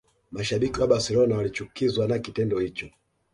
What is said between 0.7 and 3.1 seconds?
wa Barcelona walichukizwa na kitendo hicho